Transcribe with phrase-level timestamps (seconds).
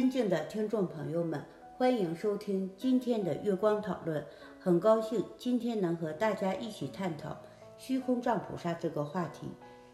[0.00, 1.44] 尊敬的听众朋友们，
[1.76, 4.24] 欢迎收听今天的月光讨论。
[4.58, 7.36] 很高兴今天能和大家一起探讨
[7.76, 9.50] 虚空藏菩萨这个话题。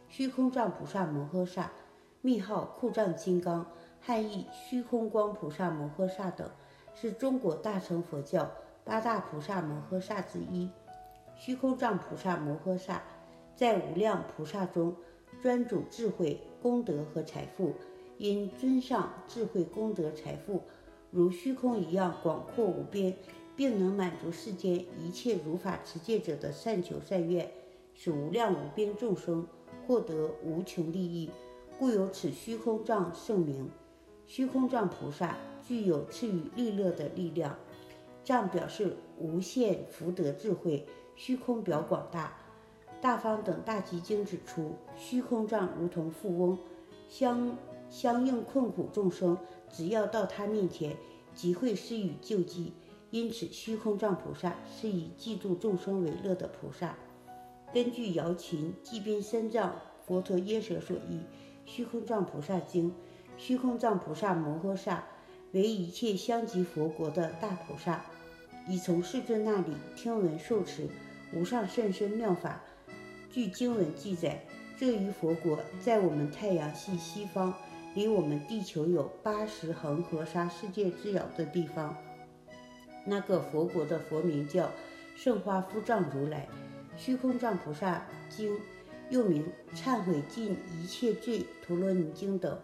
[0.08, 1.72] 虚空藏菩萨摩诃萨，
[2.20, 3.66] 密号库藏金刚，
[4.00, 6.48] 汉译虚空光菩萨摩诃萨等，
[6.94, 8.48] 是中国大乘佛教
[8.84, 10.70] 八大菩萨摩诃萨之一。
[11.34, 13.02] 虚空藏菩萨摩诃萨
[13.56, 14.94] 在无量菩萨中
[15.42, 17.74] 专主智慧、功德和财富。
[18.18, 20.62] 因尊上智慧功德财富，
[21.10, 23.14] 如虚空一样广阔无边，
[23.54, 27.50] 并能满足世间一切如法持戒者的善求善愿，
[27.94, 29.46] 使无量无边众生
[29.86, 31.30] 获得无穷利益，
[31.78, 33.70] 故有此虚空藏圣名。
[34.26, 37.58] 虚空藏菩萨具有赐予利乐的力量，
[38.24, 42.32] 藏表示无限福德智慧，虚空表广大。
[43.00, 46.58] 大方等大集经指出，虚空藏如同富翁，
[47.10, 47.54] 相。
[47.88, 49.38] 相应困苦众生，
[49.70, 50.96] 只要到他面前，
[51.34, 52.72] 即会施予救济。
[53.10, 56.96] 因此，虚空藏菩萨是以济度众生为乐的菩萨。
[57.72, 59.76] 根据姚琴《济宾三藏
[60.06, 61.16] 佛陀耶舍所译
[61.64, 62.90] 《虚空藏菩萨经》，
[63.38, 65.04] 虚空藏菩萨摩诃萨
[65.52, 68.04] 为一切相及佛国的大菩萨，
[68.68, 70.88] 已从世尊那里听闻受持
[71.32, 72.60] 无上甚深妙法。
[73.30, 74.44] 据经文记载，
[74.76, 77.54] 这一佛国在我们太阳系西方。
[77.96, 81.96] 离我们地球有八十恒河沙世界之遥的地方，
[83.06, 84.70] 那个佛国的佛名叫
[85.16, 86.46] 圣花夫藏如来。
[86.94, 88.54] 虚空藏菩萨经
[89.08, 92.58] 又名忏悔尽一切罪陀罗尼经等。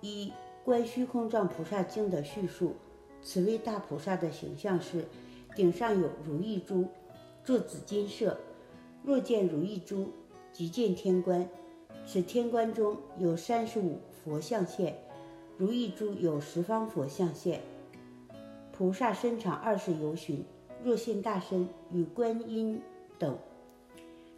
[0.00, 0.32] 一
[0.64, 2.74] 观虚空藏菩萨经的叙述，
[3.22, 5.04] 此位大菩萨的形象是
[5.54, 6.88] 顶上有如意珠，
[7.44, 8.36] 坐紫金色。
[9.04, 10.12] 若见如意珠，
[10.52, 11.48] 即见天官。
[12.10, 14.96] 此天官中有三十五佛像现，
[15.58, 17.60] 如意珠有十方佛像现。
[18.72, 20.42] 菩萨身长二十由旬，
[20.82, 22.80] 若现大身与观音
[23.18, 23.36] 等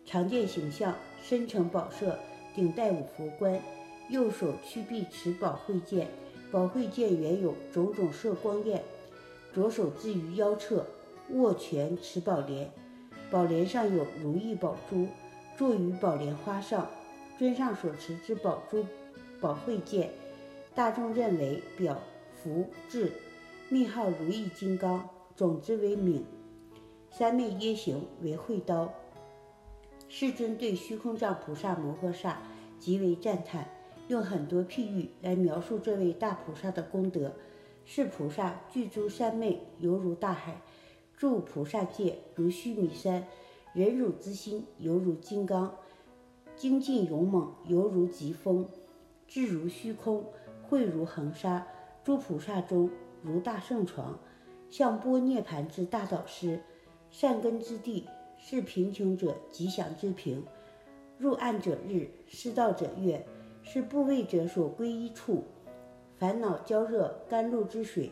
[0.05, 0.93] 常见形象，
[1.23, 2.19] 身呈宝色，
[2.57, 3.63] 顶戴五佛冠，
[4.09, 6.09] 右手屈臂持宝慧剑，
[6.51, 8.83] 宝慧剑原有种种色光焰。
[9.55, 10.85] 左手置于腰侧，
[11.29, 12.69] 握拳持宝莲，
[13.31, 15.07] 宝莲上有如意宝珠，
[15.57, 16.91] 坐于宝莲花上。
[17.41, 18.85] 尊上所持之宝珠、
[19.41, 20.11] 宝慧剑，
[20.75, 21.99] 大众认为表
[22.35, 23.11] 福智，
[23.71, 26.21] 密号如意金刚，总之为皿，
[27.11, 28.93] 三昧耶行为慧刀。
[30.07, 32.43] 世尊对虚空藏菩萨摩诃萨
[32.79, 33.71] 极为赞叹，
[34.09, 37.33] 用很多譬喻来描述这位大菩萨的功德。
[37.87, 40.57] 是菩萨具足三昧，犹如大海；
[41.17, 43.23] 住菩萨戒如须弥山；
[43.73, 45.75] 忍辱之心犹如金刚。
[46.61, 48.67] 精进勇猛，犹如疾风；
[49.27, 50.23] 智如虚空，
[50.69, 51.67] 慧如恒沙。
[52.05, 52.91] 诸菩萨中
[53.23, 54.19] 如大圣床，
[54.69, 56.61] 像波涅盘之大导师。
[57.11, 58.07] 善根之地，
[58.37, 60.43] 是贫穷者吉祥之平；
[61.17, 63.25] 入暗者日，失道者月，
[63.63, 65.45] 是不畏者所归依处。
[66.19, 68.11] 烦恼焦热，甘露之水；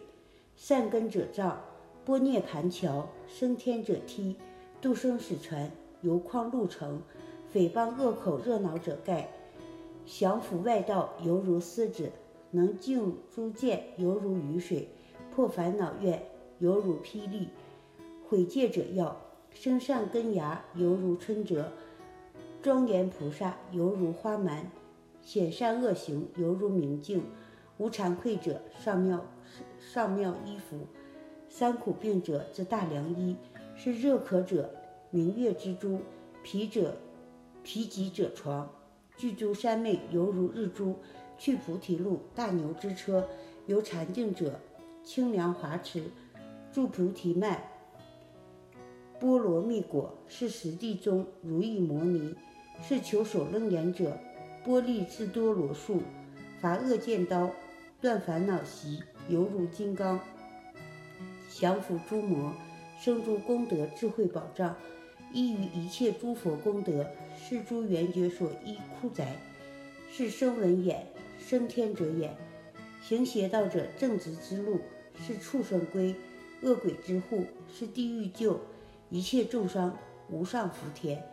[0.57, 1.63] 善根者障，
[2.03, 4.37] 波涅盘桥；升天者梯，
[4.81, 5.71] 渡生死船，
[6.01, 7.03] 油矿路程。
[7.53, 9.31] 诽谤恶口热闹者盖，
[10.05, 12.11] 降伏外道犹如狮子，
[12.51, 14.89] 能净诸见犹如雨水，
[15.35, 16.23] 破烦恼怨
[16.59, 17.49] 犹如霹雳，
[18.29, 19.17] 毁戒者要
[19.51, 21.73] 生善根芽犹如春折，
[22.61, 24.71] 庄严菩萨犹如花蛮，
[25.23, 27.25] 显善恶行犹如明镜，
[27.79, 29.25] 无惭愧者上妙
[29.81, 30.81] 上妙衣服，
[31.49, 33.37] 三苦病者之大良医，
[33.75, 34.71] 是热渴者
[35.11, 36.01] 明月之珠，
[36.43, 36.95] 疲者。
[37.69, 38.67] 疲极者床，
[39.19, 40.95] 具足三昧，犹如日珠；
[41.37, 43.29] 去菩提路，大牛之车，
[43.67, 44.59] 由禅定者
[45.05, 46.05] 清凉华池；
[46.73, 47.69] 住菩提脉，
[49.21, 52.35] 波罗蜜果是实地中如意摩尼，
[52.83, 54.17] 是求首楞严者
[54.65, 56.01] 波利智多罗树，
[56.63, 57.51] 伐恶剑刀，
[58.01, 60.19] 断烦恼习，犹如金刚，
[61.51, 62.55] 降伏诸魔，
[62.99, 64.75] 生诸功德智慧宝藏，
[65.35, 67.05] 依于一切诸佛功德。
[67.39, 69.37] 是诸缘觉所依枯宅，
[70.11, 71.07] 是声闻眼，
[71.39, 72.31] 升天者眼；
[73.01, 74.81] 行邪道者正直之路，
[75.17, 76.15] 是畜生归；
[76.63, 78.59] 恶鬼之户，是地狱救；
[79.09, 79.97] 一切众生
[80.29, 81.25] 无上福田，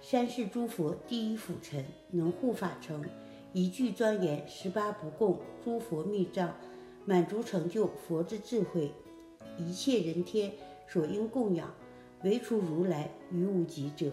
[0.00, 3.02] 三世诸佛第一辅臣，能护法成，
[3.52, 6.54] 一句庄严十八不共诸佛密藏，
[7.04, 8.92] 满足成就佛之智慧，
[9.58, 10.52] 一切人天
[10.86, 11.74] 所应供养，
[12.22, 14.12] 唯除如来于无极者。